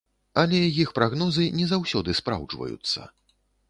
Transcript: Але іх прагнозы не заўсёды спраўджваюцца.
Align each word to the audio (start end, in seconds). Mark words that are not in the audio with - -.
Але 0.43 0.61
іх 0.85 0.89
прагнозы 0.99 1.45
не 1.61 1.69
заўсёды 1.75 2.19
спраўджваюцца. 2.25 3.11